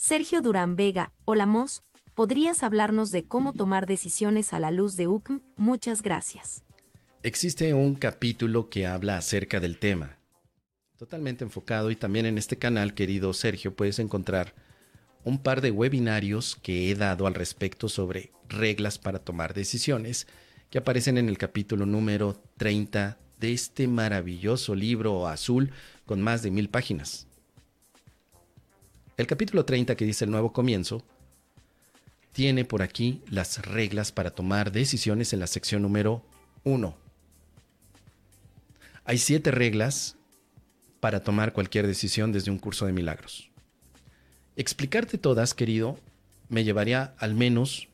Sergio 0.00 0.42
Durán 0.42 0.76
Vega, 0.76 1.12
hola 1.24 1.44
Mos, 1.44 1.82
¿podrías 2.14 2.62
hablarnos 2.62 3.10
de 3.10 3.24
cómo 3.24 3.52
tomar 3.52 3.84
decisiones 3.84 4.52
a 4.52 4.60
la 4.60 4.70
luz 4.70 4.94
de 4.94 5.08
UCM? 5.08 5.40
Muchas 5.56 6.02
gracias. 6.02 6.62
Existe 7.24 7.74
un 7.74 7.96
capítulo 7.96 8.70
que 8.70 8.86
habla 8.86 9.16
acerca 9.16 9.58
del 9.58 9.80
tema, 9.80 10.20
totalmente 10.96 11.42
enfocado 11.42 11.90
y 11.90 11.96
también 11.96 12.26
en 12.26 12.38
este 12.38 12.56
canal, 12.56 12.94
querido 12.94 13.32
Sergio, 13.32 13.74
puedes 13.74 13.98
encontrar 13.98 14.54
un 15.24 15.42
par 15.42 15.62
de 15.62 15.72
webinarios 15.72 16.54
que 16.54 16.92
he 16.92 16.94
dado 16.94 17.26
al 17.26 17.34
respecto 17.34 17.88
sobre 17.88 18.30
reglas 18.48 18.98
para 18.98 19.18
tomar 19.18 19.52
decisiones 19.52 20.28
que 20.70 20.78
aparecen 20.78 21.18
en 21.18 21.28
el 21.28 21.38
capítulo 21.38 21.86
número 21.86 22.40
30 22.56 23.18
de 23.40 23.52
este 23.52 23.88
maravilloso 23.88 24.76
libro 24.76 25.26
azul 25.26 25.72
con 26.06 26.22
más 26.22 26.44
de 26.44 26.52
mil 26.52 26.70
páginas. 26.70 27.27
El 29.18 29.26
capítulo 29.26 29.64
30 29.64 29.96
que 29.96 30.04
dice 30.04 30.24
el 30.24 30.30
nuevo 30.30 30.52
comienzo 30.52 31.02
tiene 32.32 32.64
por 32.64 32.82
aquí 32.82 33.20
las 33.28 33.66
reglas 33.66 34.12
para 34.12 34.30
tomar 34.30 34.70
decisiones 34.70 35.32
en 35.32 35.40
la 35.40 35.48
sección 35.48 35.82
número 35.82 36.22
1. 36.62 36.96
Hay 39.04 39.18
siete 39.18 39.50
reglas 39.50 40.16
para 41.00 41.24
tomar 41.24 41.52
cualquier 41.52 41.88
decisión 41.88 42.30
desde 42.30 42.52
un 42.52 42.60
curso 42.60 42.86
de 42.86 42.92
milagros. 42.92 43.50
Explicarte 44.54 45.18
todas, 45.18 45.52
querido, 45.52 45.98
me 46.48 46.62
llevaría 46.62 47.16
al 47.18 47.34
menos 47.34 47.88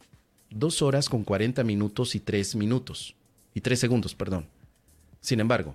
dos 0.51 0.83
horas 0.83 1.09
con 1.09 1.25
40 1.25 1.65
minutos 1.65 2.15
y 2.15 2.21
3 2.21 2.55
minutos. 2.57 3.17
Y 3.55 3.63
3 3.63 3.81
segundos, 3.81 4.15
perdón. 4.15 4.47
Sin 5.23 5.41
embargo, 5.41 5.75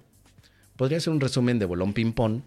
podría 0.76 1.00
ser 1.00 1.12
un 1.12 1.22
resumen 1.22 1.58
de 1.58 1.66
bolón 1.66 1.94
ping-pong 1.94 2.44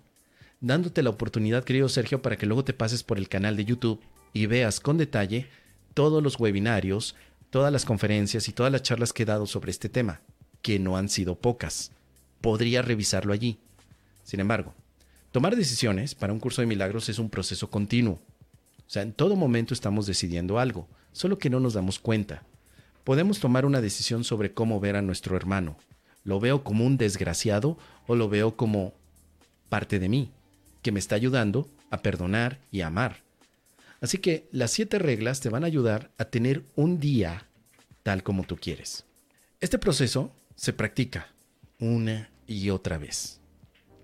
dándote 0.63 1.03
la 1.03 1.11
oportunidad, 1.11 1.65
querido 1.65 1.89
Sergio, 1.89 2.23
para 2.23 2.39
que 2.39 2.47
luego 2.47 2.65
te 2.65 2.73
pases 2.73 3.03
por 3.03 3.19
el 3.19 3.29
canal 3.29 3.57
de 3.57 3.67
YouTube 3.67 4.01
y 4.33 4.47
veas 4.47 4.81
con 4.81 4.97
detalle 4.97 5.49
todos 5.93 6.23
los 6.23 6.41
webinarios, 6.41 7.17
todas 7.51 7.73
las 7.73 7.85
conferencias 7.85 8.49
y 8.49 8.53
todas 8.53 8.73
las 8.73 8.83
charlas 8.83 9.13
que 9.13 9.25
he 9.25 9.27
dado 9.27 9.47
sobre 9.47 9.73
este 9.73 9.91
tema, 9.91 10.23
que 10.63 10.79
no 10.79 10.97
han 10.97 11.09
sido 11.09 11.35
pocas. 11.35 11.91
Podría 12.41 12.81
revisarlo 12.81 13.33
allí. 13.33 13.59
Sin 14.23 14.41
embargo, 14.41 14.73
tomar 15.33 15.57
decisiones 15.57 16.15
para 16.15 16.33
un 16.33 16.41
curso 16.41 16.63
de 16.63 16.69
milagros 16.69 17.09
es 17.09 17.19
un 17.19 17.29
proceso 17.29 17.69
continuo. 17.69 18.21
O 18.79 18.91
sea, 18.93 19.03
en 19.03 19.13
todo 19.13 19.35
momento 19.35 19.75
estamos 19.75 20.07
decidiendo 20.07 20.61
algo, 20.61 20.89
solo 21.13 21.39
que 21.39 21.51
no 21.51 21.59
nos 21.59 21.75
damos 21.75 21.99
cuenta. 21.99 22.45
Podemos 23.03 23.41
tomar 23.41 23.67
una 23.67 23.81
decisión 23.81 24.23
sobre 24.23 24.55
cómo 24.55 24.79
ver 24.79 24.95
a 24.95 25.03
nuestro 25.03 25.37
hermano. 25.37 25.77
¿Lo 26.23 26.39
veo 26.39 26.63
como 26.63 26.87
un 26.87 26.99
desgraciado 26.99 27.77
o 28.07 28.15
lo 28.15 28.29
veo 28.29 28.57
como 28.57 28.95
parte 29.69 29.99
de 29.99 30.09
mí? 30.09 30.31
Que 30.83 30.93
me 30.93 30.99
está 30.99 31.15
ayudando 31.15 31.69
a 31.91 32.03
perdonar 32.03 32.59
y 32.71 32.81
a 32.81 32.89
amar. 32.89 33.23
Así 34.01 34.19
que 34.19 34.49
las 34.51 34.73
siete 34.73 34.99
reglas 34.99 35.41
te 35.41 35.49
van 35.49 35.63
a 35.63 35.69
ayudar 35.69 36.11
a 36.19 36.25
tener 36.25 36.65
un 36.75 36.99
día 36.99 37.47
tal 38.03 38.23
como 38.23 38.43
tú 38.43 38.57
quieres. 38.57 39.05
Este 39.61 39.79
proceso 39.79 40.33
se 40.57 40.73
practica 40.73 41.29
una 41.79 42.31
y 42.47 42.71
otra 42.71 42.99
vez. 42.99 43.41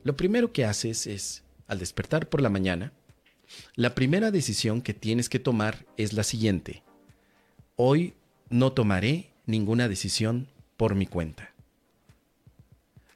Lo 0.05 0.17
primero 0.17 0.53
que 0.53 0.65
haces 0.65 1.07
es, 1.07 1.43
al 1.67 1.81
despertar 1.81 2.29
por 2.29 2.41
la 2.41 2.49
mañana, 2.49 2.93
la 3.75 3.95
primera 3.95 4.31
decisión 4.31 4.83
que 4.83 4.95
tienes 4.95 5.29
que 5.29 5.41
tomar 5.41 5.85
es 5.97 6.13
la 6.13 6.23
siguiente. 6.23 6.83
Hoy 7.75 8.15
no 8.51 8.73
tomaré 8.73 9.31
ninguna 9.47 9.89
decisión 9.89 10.49
por 10.77 10.95
mi 10.95 11.07
cuenta. 11.07 11.53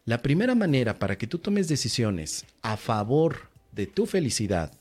La 0.04 0.20
primera 0.20 0.56
manera 0.56 0.98
para 0.98 1.16
que 1.16 1.28
tú 1.28 1.38
tomes 1.38 1.68
decisiones 1.68 2.44
a 2.62 2.76
favor 2.76 3.51
de 3.72 3.86
tu 3.86 4.06
felicidad, 4.06 4.72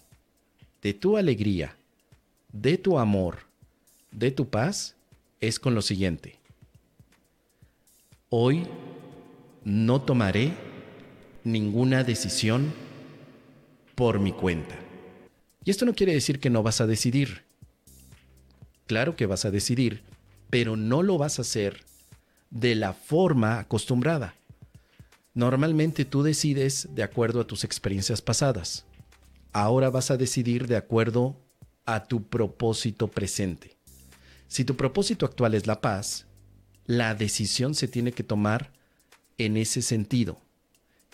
de 0.81 0.93
tu 0.93 1.17
alegría, 1.17 1.75
de 2.51 2.77
tu 2.77 2.99
amor, 2.99 3.39
de 4.11 4.31
tu 4.31 4.49
paz, 4.49 4.95
es 5.39 5.59
con 5.59 5.73
lo 5.73 5.81
siguiente. 5.81 6.37
Hoy 8.29 8.67
no 9.63 10.01
tomaré 10.01 10.53
ninguna 11.43 12.03
decisión 12.03 12.73
por 13.95 14.19
mi 14.19 14.31
cuenta. 14.31 14.75
Y 15.63 15.71
esto 15.71 15.85
no 15.85 15.93
quiere 15.93 16.13
decir 16.13 16.39
que 16.39 16.49
no 16.49 16.63
vas 16.63 16.81
a 16.81 16.87
decidir. 16.87 17.43
Claro 18.87 19.15
que 19.15 19.25
vas 19.25 19.45
a 19.45 19.51
decidir, 19.51 20.01
pero 20.49 20.75
no 20.75 21.03
lo 21.03 21.17
vas 21.17 21.39
a 21.39 21.43
hacer 21.43 21.83
de 22.49 22.75
la 22.75 22.93
forma 22.93 23.59
acostumbrada. 23.59 24.35
Normalmente 25.33 26.03
tú 26.03 26.23
decides 26.23 26.89
de 26.93 27.03
acuerdo 27.03 27.39
a 27.39 27.47
tus 27.47 27.63
experiencias 27.63 28.21
pasadas. 28.21 28.85
Ahora 29.53 29.89
vas 29.89 30.11
a 30.11 30.17
decidir 30.17 30.67
de 30.67 30.77
acuerdo 30.77 31.35
a 31.85 32.05
tu 32.05 32.23
propósito 32.23 33.07
presente. 33.07 33.75
Si 34.47 34.65
tu 34.65 34.75
propósito 34.75 35.25
actual 35.25 35.55
es 35.55 35.67
la 35.67 35.81
paz, 35.81 36.25
la 36.85 37.15
decisión 37.15 37.75
se 37.75 37.87
tiene 37.87 38.11
que 38.11 38.23
tomar 38.23 38.71
en 39.37 39.57
ese 39.57 39.81
sentido. 39.81 40.39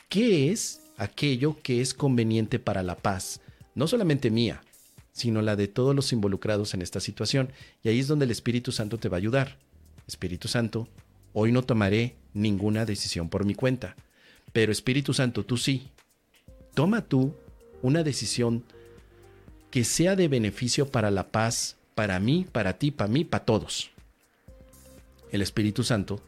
¿Qué 0.09 0.51
es 0.51 0.81
aquello 0.97 1.57
que 1.61 1.81
es 1.81 1.93
conveniente 1.93 2.59
para 2.59 2.83
la 2.83 2.95
paz? 2.95 3.41
No 3.75 3.87
solamente 3.87 4.31
mía, 4.31 4.61
sino 5.11 5.41
la 5.41 5.55
de 5.55 5.67
todos 5.67 5.95
los 5.95 6.13
involucrados 6.13 6.73
en 6.73 6.81
esta 6.81 6.99
situación. 6.99 7.51
Y 7.83 7.89
ahí 7.89 7.99
es 7.99 8.07
donde 8.07 8.25
el 8.25 8.31
Espíritu 8.31 8.71
Santo 8.71 8.97
te 8.97 9.09
va 9.09 9.17
a 9.17 9.19
ayudar. 9.19 9.57
Espíritu 10.07 10.47
Santo, 10.47 10.87
hoy 11.33 11.51
no 11.51 11.63
tomaré 11.63 12.15
ninguna 12.33 12.85
decisión 12.85 13.29
por 13.29 13.45
mi 13.45 13.55
cuenta. 13.55 13.95
Pero 14.53 14.71
Espíritu 14.71 15.13
Santo, 15.13 15.43
tú 15.43 15.57
sí. 15.57 15.89
Toma 16.73 17.01
tú 17.01 17.35
una 17.81 18.03
decisión 18.03 18.63
que 19.71 19.83
sea 19.83 20.15
de 20.15 20.27
beneficio 20.27 20.89
para 20.91 21.11
la 21.11 21.31
paz, 21.31 21.77
para 21.95 22.19
mí, 22.19 22.45
para 22.51 22.77
ti, 22.77 22.91
para 22.91 23.09
mí, 23.09 23.25
para 23.25 23.45
todos. 23.45 23.91
El 25.31 25.41
Espíritu 25.41 25.83
Santo 25.83 26.21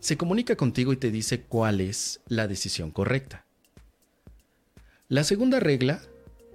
se 0.00 0.16
comunica 0.16 0.56
contigo 0.56 0.92
y 0.92 0.96
te 0.96 1.10
dice 1.10 1.42
cuál 1.42 1.80
es 1.80 2.20
la 2.28 2.46
decisión 2.46 2.90
correcta. 2.90 3.44
La 5.08 5.24
segunda 5.24 5.60
regla 5.60 6.02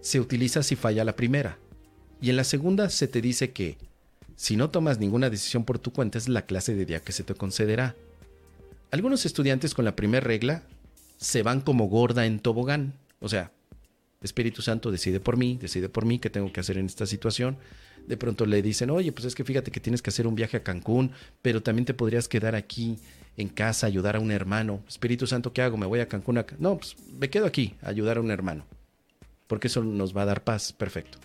se 0.01 0.19
utiliza 0.19 0.63
si 0.63 0.75
falla 0.75 1.03
la 1.03 1.15
primera. 1.15 1.57
Y 2.21 2.29
en 2.29 2.35
la 2.35 2.43
segunda 2.43 2.89
se 2.89 3.07
te 3.07 3.21
dice 3.21 3.51
que 3.51 3.77
si 4.35 4.55
no 4.55 4.69
tomas 4.69 4.99
ninguna 4.99 5.29
decisión 5.29 5.65
por 5.65 5.79
tu 5.79 5.91
cuenta 5.91 6.17
es 6.17 6.27
la 6.27 6.45
clase 6.45 6.75
de 6.75 6.85
día 6.85 7.01
que 7.01 7.11
se 7.11 7.23
te 7.23 7.33
concederá. 7.33 7.95
Algunos 8.91 9.25
estudiantes 9.25 9.73
con 9.73 9.85
la 9.85 9.95
primera 9.95 10.25
regla 10.25 10.63
se 11.17 11.43
van 11.43 11.61
como 11.61 11.87
gorda 11.87 12.25
en 12.25 12.39
tobogán. 12.39 12.93
O 13.19 13.29
sea, 13.29 13.51
Espíritu 14.21 14.61
Santo 14.61 14.91
decide 14.91 15.19
por 15.19 15.37
mí, 15.37 15.57
decide 15.59 15.89
por 15.89 16.05
mí 16.05 16.19
qué 16.19 16.29
tengo 16.29 16.51
que 16.53 16.59
hacer 16.59 16.77
en 16.77 16.85
esta 16.85 17.05
situación. 17.05 17.57
De 18.07 18.17
pronto 18.17 18.45
le 18.45 18.61
dicen, 18.61 18.89
oye, 18.89 19.11
pues 19.11 19.25
es 19.25 19.35
que 19.35 19.43
fíjate 19.43 19.71
que 19.71 19.79
tienes 19.79 20.01
que 20.01 20.09
hacer 20.09 20.27
un 20.27 20.35
viaje 20.35 20.57
a 20.57 20.63
Cancún, 20.63 21.11
pero 21.41 21.61
también 21.61 21.85
te 21.85 21.93
podrías 21.93 22.27
quedar 22.27 22.55
aquí 22.55 22.97
en 23.37 23.49
casa, 23.49 23.87
ayudar 23.87 24.15
a 24.15 24.19
un 24.19 24.31
hermano. 24.31 24.83
Espíritu 24.87 25.27
Santo, 25.27 25.53
¿qué 25.53 25.61
hago? 25.61 25.77
¿Me 25.77 25.85
voy 25.85 25.99
a 25.99 26.07
Cancún? 26.07 26.37
A... 26.37 26.45
No, 26.59 26.77
pues 26.77 26.95
me 27.19 27.29
quedo 27.29 27.45
aquí, 27.45 27.75
a 27.81 27.89
ayudar 27.89 28.17
a 28.17 28.21
un 28.21 28.31
hermano. 28.31 28.65
Porque 29.47 29.67
eso 29.67 29.83
nos 29.83 30.15
va 30.15 30.23
a 30.23 30.25
dar 30.25 30.43
paz. 30.43 30.71
Perfecto. 30.73 31.17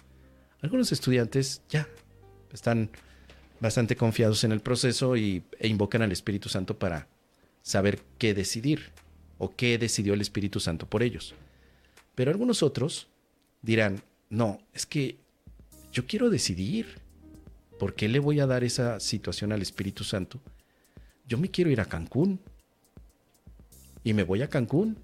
Algunos 0.62 0.90
estudiantes 0.90 1.62
ya 1.68 1.88
están 2.52 2.90
bastante 3.60 3.96
confiados 3.96 4.44
en 4.44 4.52
el 4.52 4.60
proceso 4.60 5.16
y, 5.16 5.42
e 5.58 5.68
invocan 5.68 6.02
al 6.02 6.12
Espíritu 6.12 6.48
Santo 6.48 6.78
para 6.78 7.08
saber 7.62 8.00
qué 8.18 8.34
decidir 8.34 8.92
o 9.38 9.54
qué 9.54 9.78
decidió 9.78 10.14
el 10.14 10.20
Espíritu 10.20 10.60
Santo 10.60 10.86
por 10.86 11.02
ellos. 11.02 11.34
Pero 12.16 12.32
algunos 12.32 12.64
otros 12.64 13.06
dirán, 13.62 14.02
no, 14.30 14.58
es 14.74 14.86
que 14.86 15.18
yo 15.92 16.06
quiero 16.06 16.30
decidir. 16.30 16.98
¿Por 17.78 17.94
qué 17.94 18.08
le 18.08 18.18
voy 18.18 18.40
a 18.40 18.46
dar 18.46 18.64
esa 18.64 18.98
situación 19.00 19.52
al 19.52 19.60
Espíritu 19.60 20.02
Santo? 20.02 20.40
Yo 21.28 21.36
me 21.36 21.50
quiero 21.50 21.70
ir 21.70 21.80
a 21.80 21.84
Cancún. 21.84 22.40
Y 24.02 24.14
me 24.14 24.24
voy 24.24 24.40
a 24.40 24.48
Cancún. 24.48 24.96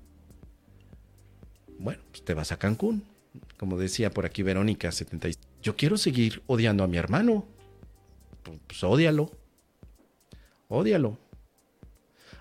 Bueno, 1.79 2.01
pues 2.11 2.25
te 2.25 2.33
vas 2.33 2.51
a 2.51 2.59
Cancún. 2.59 3.05
Como 3.59 3.79
decía 3.79 4.11
por 4.11 4.25
aquí 4.25 4.43
Verónica 4.43 4.91
76. 4.91 5.39
Yo 5.63 5.77
quiero 5.77 5.99
seguir 5.99 6.43
odiando 6.47 6.83
a 6.83 6.89
mi 6.89 6.97
hermano. 6.97 7.47
Pues, 8.43 8.59
pues 8.67 8.83
ódialo. 8.85 9.31
Ódialo. 10.69 11.19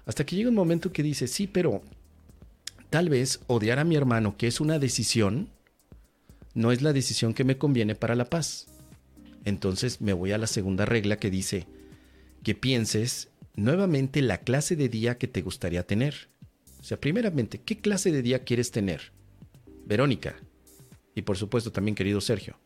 Hasta 0.05 0.25
que 0.25 0.37
llega 0.37 0.49
un 0.49 0.55
momento 0.55 0.93
que 0.93 1.03
dice, 1.03 1.27
sí, 1.27 1.45
pero 1.45 1.81
tal 2.91 3.07
vez 3.07 3.39
odiar 3.47 3.79
a 3.79 3.85
mi 3.85 3.95
hermano, 3.95 4.35
que 4.37 4.47
es 4.47 4.59
una 4.59 4.77
decisión, 4.77 5.49
no 6.53 6.73
es 6.73 6.81
la 6.81 6.91
decisión 6.91 7.33
que 7.33 7.45
me 7.45 7.57
conviene 7.57 7.95
para 7.95 8.15
la 8.15 8.25
paz. 8.25 8.67
Entonces 9.45 10.01
me 10.01 10.11
voy 10.11 10.33
a 10.33 10.37
la 10.37 10.45
segunda 10.45 10.85
regla 10.85 11.15
que 11.15 11.31
dice 11.31 11.67
que 12.43 12.53
pienses 12.53 13.29
nuevamente 13.55 14.21
la 14.21 14.39
clase 14.39 14.75
de 14.75 14.89
día 14.89 15.17
que 15.17 15.29
te 15.29 15.41
gustaría 15.41 15.87
tener. 15.87 16.27
O 16.81 16.83
sea, 16.83 16.99
primeramente, 16.99 17.61
¿qué 17.61 17.77
clase 17.77 18.11
de 18.11 18.21
día 18.21 18.43
quieres 18.43 18.71
tener? 18.71 19.13
Verónica. 19.85 20.35
Y 21.15 21.21
por 21.21 21.37
supuesto 21.37 21.71
también 21.71 21.95
querido 21.95 22.19
Sergio. 22.19 22.59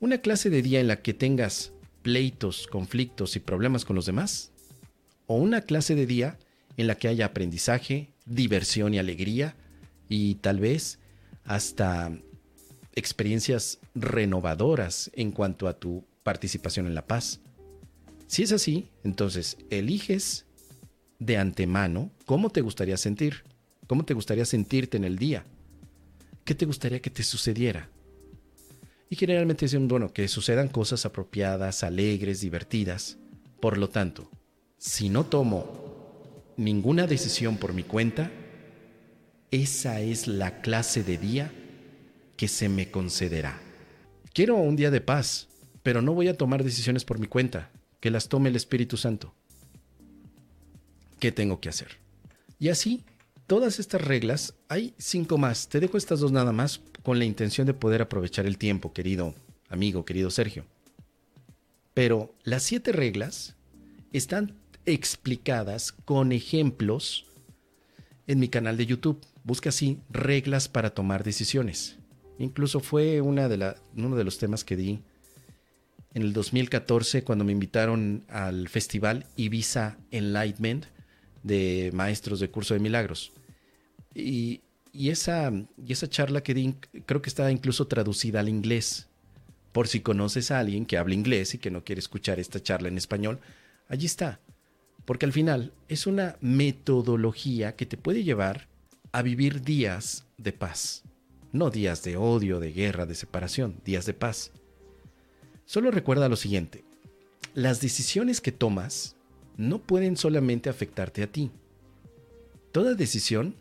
Una 0.00 0.18
clase 0.18 0.50
de 0.50 0.60
día 0.60 0.80
en 0.80 0.88
la 0.88 1.02
que 1.02 1.14
tengas 1.14 1.72
pleitos, 2.02 2.66
conflictos 2.66 3.36
y 3.36 3.40
problemas 3.40 3.84
con 3.84 3.94
los 3.94 4.06
demás 4.06 4.50
o 5.28 5.36
una 5.36 5.60
clase 5.60 5.94
de 5.94 6.06
día 6.06 6.36
en 6.76 6.88
la 6.88 6.96
que 6.96 7.06
haya 7.06 7.26
aprendizaje, 7.26 8.11
diversión 8.26 8.94
y 8.94 8.98
alegría 8.98 9.56
y 10.08 10.36
tal 10.36 10.60
vez 10.60 10.98
hasta 11.44 12.12
experiencias 12.94 13.78
renovadoras 13.94 15.10
en 15.14 15.32
cuanto 15.32 15.68
a 15.68 15.78
tu 15.78 16.04
participación 16.22 16.86
en 16.86 16.94
la 16.94 17.06
paz. 17.06 17.40
Si 18.26 18.42
es 18.42 18.52
así, 18.52 18.88
entonces 19.04 19.56
eliges 19.70 20.46
de 21.18 21.36
antemano 21.36 22.10
cómo 22.26 22.50
te 22.50 22.60
gustaría 22.60 22.96
sentir, 22.96 23.44
cómo 23.86 24.04
te 24.04 24.14
gustaría 24.14 24.44
sentirte 24.44 24.96
en 24.96 25.04
el 25.04 25.18
día, 25.18 25.44
qué 26.44 26.54
te 26.54 26.66
gustaría 26.66 27.00
que 27.00 27.10
te 27.10 27.22
sucediera. 27.22 27.88
Y 29.10 29.16
generalmente 29.16 29.66
dicen, 29.66 29.88
bueno, 29.88 30.12
que 30.12 30.26
sucedan 30.28 30.68
cosas 30.68 31.04
apropiadas, 31.04 31.82
alegres, 31.84 32.40
divertidas. 32.40 33.18
Por 33.60 33.76
lo 33.76 33.90
tanto, 33.90 34.30
si 34.78 35.10
no 35.10 35.24
tomo 35.24 35.91
ninguna 36.56 37.06
decisión 37.06 37.56
por 37.56 37.72
mi 37.72 37.82
cuenta, 37.82 38.30
esa 39.50 40.00
es 40.00 40.26
la 40.26 40.60
clase 40.62 41.02
de 41.02 41.18
día 41.18 41.52
que 42.36 42.48
se 42.48 42.68
me 42.68 42.90
concederá. 42.90 43.60
Quiero 44.32 44.56
un 44.56 44.76
día 44.76 44.90
de 44.90 45.00
paz, 45.00 45.48
pero 45.82 46.00
no 46.02 46.14
voy 46.14 46.28
a 46.28 46.36
tomar 46.36 46.64
decisiones 46.64 47.04
por 47.04 47.18
mi 47.18 47.26
cuenta, 47.26 47.70
que 48.00 48.10
las 48.10 48.28
tome 48.28 48.48
el 48.48 48.56
Espíritu 48.56 48.96
Santo. 48.96 49.34
¿Qué 51.18 51.32
tengo 51.32 51.60
que 51.60 51.68
hacer? 51.68 51.98
Y 52.58 52.68
así, 52.70 53.04
todas 53.46 53.78
estas 53.78 54.00
reglas, 54.00 54.54
hay 54.68 54.94
cinco 54.98 55.38
más. 55.38 55.68
Te 55.68 55.80
dejo 55.80 55.96
estas 55.96 56.20
dos 56.20 56.32
nada 56.32 56.52
más 56.52 56.80
con 57.02 57.18
la 57.18 57.24
intención 57.24 57.66
de 57.66 57.74
poder 57.74 58.02
aprovechar 58.02 58.46
el 58.46 58.58
tiempo, 58.58 58.92
querido 58.92 59.34
amigo, 59.68 60.04
querido 60.04 60.30
Sergio. 60.30 60.64
Pero 61.94 62.34
las 62.42 62.62
siete 62.62 62.92
reglas 62.92 63.54
están 64.12 64.61
explicadas 64.86 65.92
con 65.92 66.32
ejemplos 66.32 67.26
en 68.26 68.38
mi 68.38 68.48
canal 68.48 68.76
de 68.76 68.86
YouTube. 68.86 69.20
Busca 69.44 69.70
así 69.70 69.98
reglas 70.10 70.68
para 70.68 70.90
tomar 70.90 71.24
decisiones. 71.24 71.98
Incluso 72.38 72.80
fue 72.80 73.20
una 73.20 73.48
de 73.48 73.74
uno 73.96 74.16
de 74.16 74.24
los 74.24 74.38
temas 74.38 74.64
que 74.64 74.76
di 74.76 75.00
en 76.14 76.22
el 76.22 76.32
2014 76.32 77.24
cuando 77.24 77.44
me 77.44 77.52
invitaron 77.52 78.24
al 78.28 78.68
festival 78.68 79.26
Ibiza 79.36 79.98
Enlightenment 80.10 80.86
de 81.42 81.90
maestros 81.94 82.40
de 82.40 82.50
curso 82.50 82.74
de 82.74 82.80
milagros. 82.80 83.32
Y, 84.14 84.62
esa, 84.92 85.50
y 85.52 85.92
esa 85.92 86.08
charla 86.08 86.42
que 86.42 86.54
di 86.54 86.74
creo 87.06 87.22
que 87.22 87.30
está 87.30 87.50
incluso 87.50 87.86
traducida 87.86 88.40
al 88.40 88.48
inglés. 88.48 89.08
Por 89.72 89.88
si 89.88 90.00
conoces 90.00 90.50
a 90.50 90.58
alguien 90.58 90.84
que 90.84 90.98
habla 90.98 91.14
inglés 91.14 91.54
y 91.54 91.58
que 91.58 91.70
no 91.70 91.82
quiere 91.82 92.00
escuchar 92.00 92.38
esta 92.38 92.62
charla 92.62 92.88
en 92.88 92.98
español, 92.98 93.40
allí 93.88 94.04
está. 94.04 94.38
Porque 95.04 95.26
al 95.26 95.32
final 95.32 95.72
es 95.88 96.06
una 96.06 96.36
metodología 96.40 97.74
que 97.76 97.86
te 97.86 97.96
puede 97.96 98.24
llevar 98.24 98.68
a 99.12 99.22
vivir 99.22 99.62
días 99.62 100.26
de 100.38 100.52
paz. 100.52 101.04
No 101.52 101.70
días 101.70 102.02
de 102.02 102.16
odio, 102.16 102.60
de 102.60 102.72
guerra, 102.72 103.04
de 103.04 103.14
separación, 103.14 103.80
días 103.84 104.06
de 104.06 104.14
paz. 104.14 104.52
Solo 105.64 105.90
recuerda 105.90 106.28
lo 106.28 106.36
siguiente. 106.36 106.84
Las 107.54 107.80
decisiones 107.80 108.40
que 108.40 108.52
tomas 108.52 109.16
no 109.56 109.78
pueden 109.78 110.16
solamente 110.16 110.70
afectarte 110.70 111.22
a 111.22 111.26
ti. 111.26 111.50
Toda 112.72 112.94
decisión 112.94 113.56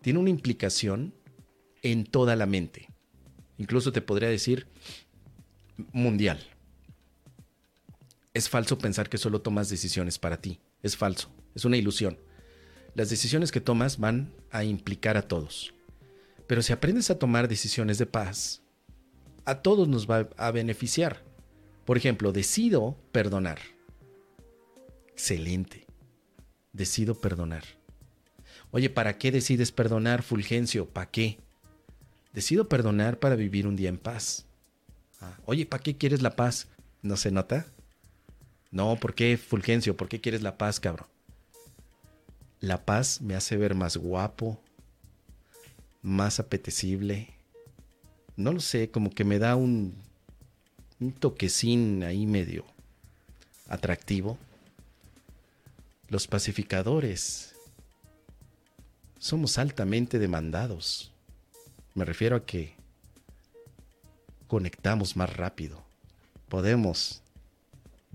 tiene 0.00 0.18
una 0.18 0.30
implicación 0.30 1.12
en 1.82 2.04
toda 2.04 2.36
la 2.36 2.46
mente. 2.46 2.88
Incluso 3.58 3.92
te 3.92 4.00
podría 4.00 4.28
decir 4.28 4.66
mundial. 5.92 6.38
Es 8.32 8.48
falso 8.48 8.78
pensar 8.78 9.08
que 9.08 9.18
solo 9.18 9.40
tomas 9.40 9.68
decisiones 9.68 10.18
para 10.18 10.40
ti. 10.40 10.58
Es 10.82 10.96
falso. 10.96 11.30
Es 11.54 11.64
una 11.64 11.76
ilusión. 11.76 12.18
Las 12.94 13.10
decisiones 13.10 13.52
que 13.52 13.60
tomas 13.60 13.98
van 13.98 14.32
a 14.50 14.64
implicar 14.64 15.16
a 15.16 15.28
todos. 15.28 15.74
Pero 16.46 16.62
si 16.62 16.72
aprendes 16.72 17.10
a 17.10 17.18
tomar 17.18 17.48
decisiones 17.48 17.98
de 17.98 18.06
paz, 18.06 18.62
a 19.44 19.62
todos 19.62 19.88
nos 19.88 20.08
va 20.08 20.28
a 20.36 20.50
beneficiar. 20.50 21.22
Por 21.84 21.96
ejemplo, 21.96 22.32
decido 22.32 22.96
perdonar. 23.12 23.58
Excelente. 25.08 25.86
Decido 26.72 27.14
perdonar. 27.14 27.64
Oye, 28.70 28.90
¿para 28.90 29.18
qué 29.18 29.32
decides 29.32 29.72
perdonar, 29.72 30.22
Fulgencio? 30.22 30.88
¿Para 30.88 31.10
qué? 31.10 31.38
Decido 32.32 32.68
perdonar 32.68 33.18
para 33.18 33.36
vivir 33.36 33.66
un 33.66 33.76
día 33.76 33.88
en 33.88 33.98
paz. 33.98 34.46
Ah, 35.20 35.38
oye, 35.46 35.64
¿para 35.64 35.82
qué 35.82 35.96
quieres 35.96 36.22
la 36.22 36.36
paz? 36.36 36.68
¿No 37.02 37.16
se 37.16 37.30
nota? 37.30 37.66
No, 38.76 38.96
¿por 38.96 39.14
qué, 39.14 39.38
Fulgencio? 39.38 39.96
¿Por 39.96 40.06
qué 40.06 40.20
quieres 40.20 40.42
la 40.42 40.58
paz, 40.58 40.80
cabrón? 40.80 41.08
La 42.60 42.84
paz 42.84 43.22
me 43.22 43.34
hace 43.34 43.56
ver 43.56 43.74
más 43.74 43.96
guapo, 43.96 44.60
más 46.02 46.40
apetecible. 46.40 47.30
No 48.36 48.52
lo 48.52 48.60
sé, 48.60 48.90
como 48.90 49.08
que 49.08 49.24
me 49.24 49.38
da 49.38 49.56
un 49.56 49.94
toquecín 51.20 52.02
ahí 52.02 52.26
medio 52.26 52.66
atractivo. 53.66 54.36
Los 56.10 56.26
pacificadores 56.26 57.54
somos 59.18 59.56
altamente 59.56 60.18
demandados. 60.18 61.12
Me 61.94 62.04
refiero 62.04 62.36
a 62.36 62.44
que 62.44 62.74
conectamos 64.48 65.16
más 65.16 65.34
rápido. 65.34 65.82
Podemos 66.50 67.22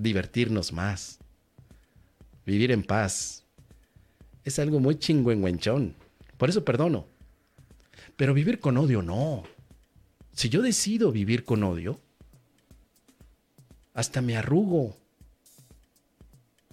divertirnos 0.01 0.73
más. 0.73 1.19
Vivir 2.45 2.71
en 2.71 2.83
paz. 2.83 3.43
Es 4.43 4.59
algo 4.59 4.79
muy 4.79 4.97
chingüengüenchón. 4.97 5.95
Por 6.37 6.49
eso 6.49 6.65
perdono. 6.65 7.07
Pero 8.15 8.33
vivir 8.33 8.59
con 8.59 8.77
odio 8.77 9.01
no. 9.01 9.43
Si 10.33 10.49
yo 10.49 10.61
decido 10.61 11.11
vivir 11.11 11.43
con 11.43 11.63
odio, 11.63 11.99
hasta 13.93 14.21
me 14.21 14.37
arrugo. 14.37 14.97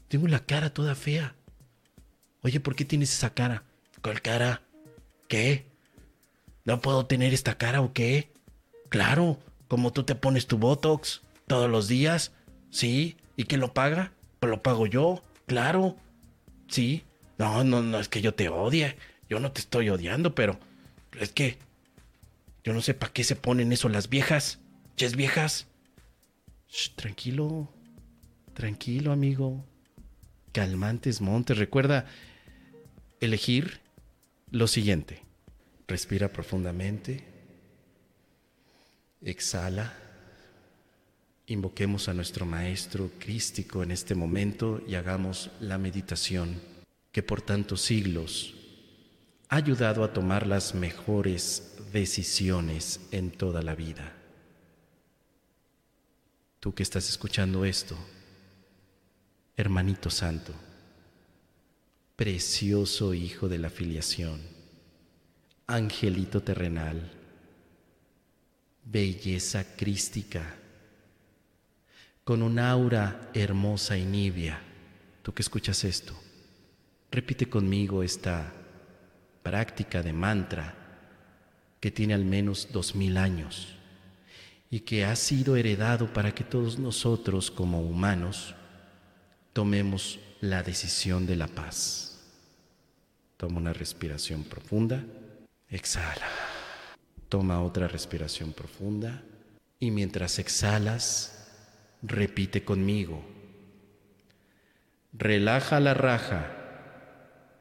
Tengo 0.08 0.26
la 0.28 0.44
cara 0.44 0.72
toda 0.72 0.94
fea. 0.94 1.34
Oye, 2.42 2.60
¿por 2.60 2.74
qué 2.76 2.84
tienes 2.84 3.12
esa 3.12 3.34
cara? 3.34 3.64
¿Cuál 4.02 4.22
cara? 4.22 4.62
¿Qué? 5.26 5.66
¿No 6.64 6.80
puedo 6.80 7.06
tener 7.06 7.34
esta 7.34 7.58
cara 7.58 7.80
o 7.82 7.92
qué? 7.92 8.32
Claro, 8.88 9.38
como 9.66 9.92
tú 9.92 10.04
te 10.04 10.14
pones 10.14 10.46
tu 10.46 10.56
Botox 10.56 11.22
todos 11.46 11.68
los 11.68 11.88
días. 11.88 12.32
Sí. 12.70 13.16
¿Y 13.36 13.44
quién 13.44 13.60
lo 13.60 13.74
paga? 13.74 14.12
Pues 14.40 14.50
lo 14.50 14.62
pago 14.62 14.86
yo. 14.86 15.22
Claro. 15.46 15.96
Sí. 16.68 17.04
No, 17.38 17.64
no, 17.64 17.82
no 17.82 18.00
es 18.00 18.08
que 18.08 18.20
yo 18.20 18.34
te 18.34 18.48
odie. 18.48 18.96
Yo 19.28 19.40
no 19.40 19.52
te 19.52 19.60
estoy 19.60 19.90
odiando, 19.90 20.34
pero 20.34 20.58
es 21.18 21.30
que 21.30 21.58
yo 22.64 22.72
no 22.72 22.80
sé 22.80 22.94
para 22.94 23.12
qué 23.12 23.24
se 23.24 23.36
ponen 23.36 23.72
eso 23.72 23.88
las 23.88 24.08
viejas. 24.08 24.58
Ches 24.96 25.16
viejas 25.16 25.66
tranquilo, 26.96 27.68
tranquilo 28.54 29.12
amigo. 29.12 29.64
Calmantes 30.52 31.20
montes. 31.20 31.58
Recuerda 31.58 32.06
elegir 33.20 33.80
lo 34.50 34.66
siguiente. 34.66 35.22
Respira 35.86 36.28
profundamente. 36.28 37.24
Exhala. 39.22 39.94
Invoquemos 41.50 42.10
a 42.10 42.14
nuestro 42.14 42.44
Maestro 42.44 43.10
Crístico 43.18 43.82
en 43.82 43.90
este 43.90 44.14
momento 44.14 44.82
y 44.86 44.96
hagamos 44.96 45.50
la 45.60 45.78
meditación 45.78 46.60
que 47.10 47.22
por 47.22 47.40
tantos 47.40 47.80
siglos 47.80 48.54
ha 49.48 49.56
ayudado 49.56 50.04
a 50.04 50.12
tomar 50.12 50.46
las 50.46 50.74
mejores 50.74 51.78
decisiones 51.90 53.00
en 53.12 53.30
toda 53.30 53.62
la 53.62 53.74
vida. 53.74 54.12
Tú 56.60 56.74
que 56.74 56.82
estás 56.82 57.08
escuchando 57.08 57.64
esto, 57.64 57.96
hermanito 59.56 60.10
santo, 60.10 60.52
precioso 62.14 63.14
hijo 63.14 63.48
de 63.48 63.58
la 63.58 63.70
filiación, 63.70 64.42
angelito 65.66 66.42
terrenal, 66.42 67.10
belleza 68.84 69.64
crística, 69.76 70.54
con 72.28 72.42
un 72.42 72.58
aura 72.58 73.30
hermosa 73.32 73.96
y 73.96 74.04
nibia, 74.04 74.60
tú 75.22 75.32
que 75.32 75.40
escuchas 75.40 75.82
esto, 75.84 76.12
repite 77.10 77.48
conmigo 77.48 78.02
esta 78.02 78.52
práctica 79.42 80.02
de 80.02 80.12
mantra 80.12 80.74
que 81.80 81.90
tiene 81.90 82.12
al 82.12 82.26
menos 82.26 82.68
dos 82.70 82.94
mil 82.94 83.16
años 83.16 83.68
y 84.68 84.80
que 84.80 85.06
ha 85.06 85.16
sido 85.16 85.56
heredado 85.56 86.12
para 86.12 86.34
que 86.34 86.44
todos 86.44 86.78
nosotros 86.78 87.50
como 87.50 87.80
humanos 87.80 88.54
tomemos 89.54 90.20
la 90.42 90.62
decisión 90.62 91.24
de 91.24 91.36
la 91.36 91.46
paz. 91.46 92.20
Toma 93.38 93.56
una 93.56 93.72
respiración 93.72 94.44
profunda, 94.44 95.02
exhala. 95.70 96.28
Toma 97.30 97.62
otra 97.62 97.88
respiración 97.88 98.52
profunda 98.52 99.22
y 99.80 99.90
mientras 99.90 100.38
exhalas, 100.38 101.38
repite 102.02 102.64
conmigo. 102.64 103.24
Relaja 105.12 105.80
la 105.80 105.94
raja 105.94 106.58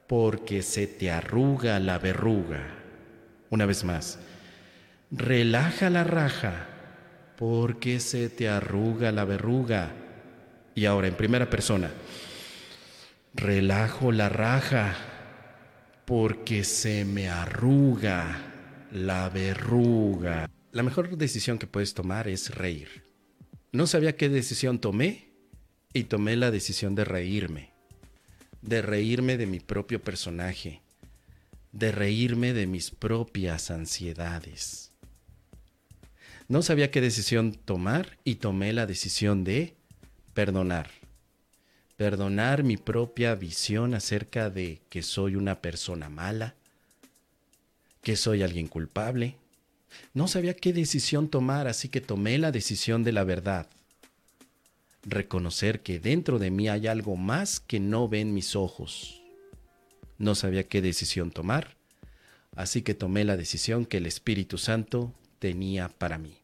porque 0.08 0.62
se 0.62 0.86
te 0.86 1.10
arruga 1.10 1.78
la 1.78 1.98
verruga. 1.98 2.78
Una 3.50 3.66
vez 3.66 3.84
más. 3.84 4.18
Relaja 5.10 5.90
la 5.90 6.04
raja, 6.04 6.66
porque 7.36 8.00
se 8.00 8.28
te 8.28 8.48
arruga 8.48 9.12
la 9.12 9.24
verruga. 9.24 9.92
Y 10.74 10.86
ahora 10.86 11.08
en 11.08 11.14
primera 11.14 11.48
persona. 11.50 11.90
Relajo 13.34 14.12
la 14.12 14.28
raja, 14.28 14.94
porque 16.04 16.64
se 16.64 17.04
me 17.04 17.28
arruga 17.28 18.38
la 18.90 19.28
verruga. 19.28 20.48
La 20.72 20.82
mejor 20.82 21.16
decisión 21.16 21.58
que 21.58 21.66
puedes 21.66 21.94
tomar 21.94 22.28
es 22.28 22.54
reír. 22.54 23.07
No 23.70 23.86
sabía 23.86 24.16
qué 24.16 24.30
decisión 24.30 24.78
tomé 24.78 25.28
y 25.92 26.04
tomé 26.04 26.36
la 26.36 26.50
decisión 26.50 26.94
de 26.94 27.04
reírme. 27.04 27.70
De 28.62 28.80
reírme 28.80 29.36
de 29.36 29.46
mi 29.46 29.60
propio 29.60 30.02
personaje. 30.02 30.80
De 31.72 31.92
reírme 31.92 32.54
de 32.54 32.66
mis 32.66 32.90
propias 32.90 33.70
ansiedades. 33.70 34.92
No 36.48 36.62
sabía 36.62 36.90
qué 36.90 37.02
decisión 37.02 37.52
tomar 37.52 38.16
y 38.24 38.36
tomé 38.36 38.72
la 38.72 38.86
decisión 38.86 39.44
de 39.44 39.74
perdonar. 40.32 40.90
Perdonar 41.98 42.62
mi 42.62 42.78
propia 42.78 43.34
visión 43.34 43.92
acerca 43.92 44.48
de 44.48 44.80
que 44.88 45.02
soy 45.02 45.36
una 45.36 45.60
persona 45.60 46.08
mala, 46.08 46.54
que 48.00 48.16
soy 48.16 48.42
alguien 48.42 48.66
culpable. 48.66 49.36
No 50.14 50.28
sabía 50.28 50.54
qué 50.54 50.72
decisión 50.72 51.28
tomar, 51.28 51.66
así 51.66 51.88
que 51.88 52.00
tomé 52.00 52.38
la 52.38 52.52
decisión 52.52 53.04
de 53.04 53.12
la 53.12 53.24
verdad. 53.24 53.68
Reconocer 55.02 55.80
que 55.80 56.00
dentro 56.00 56.38
de 56.38 56.50
mí 56.50 56.68
hay 56.68 56.86
algo 56.86 57.16
más 57.16 57.60
que 57.60 57.80
no 57.80 58.08
ven 58.08 58.34
mis 58.34 58.56
ojos. 58.56 59.22
No 60.18 60.34
sabía 60.34 60.64
qué 60.64 60.82
decisión 60.82 61.30
tomar, 61.30 61.76
así 62.56 62.82
que 62.82 62.94
tomé 62.94 63.24
la 63.24 63.36
decisión 63.36 63.86
que 63.86 63.98
el 63.98 64.06
Espíritu 64.06 64.58
Santo 64.58 65.14
tenía 65.38 65.88
para 65.88 66.18
mí. 66.18 66.36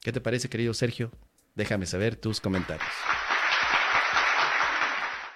¿Qué 0.00 0.12
te 0.12 0.20
parece, 0.20 0.48
querido 0.48 0.72
Sergio? 0.72 1.12
Déjame 1.54 1.86
saber 1.86 2.16
tus 2.16 2.40
comentarios. 2.40 2.88